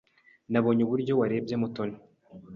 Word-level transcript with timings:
Nabonye 0.51 0.81
uburyo 0.83 1.13
warebye 1.19 1.55
Mutoni. 1.61 1.97